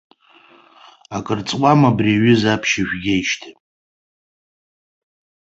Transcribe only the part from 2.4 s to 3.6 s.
аԥшьыжәгеижьҭеи?